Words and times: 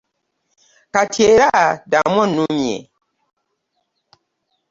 Kati 0.93 1.21
era 1.33 1.49
ddamu 1.81 2.17
onnumye. 2.25 2.77